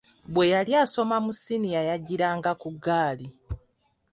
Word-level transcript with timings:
Bwe 0.33 0.45
yali 0.53 0.71
asoma 0.83 1.17
mu 1.25 1.31
siniya 1.41 1.81
yajjiranga 1.89 2.51
ku 2.61 2.67
ggaali. 2.75 3.27